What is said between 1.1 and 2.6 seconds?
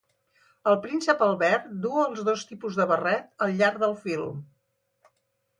Albert du els dos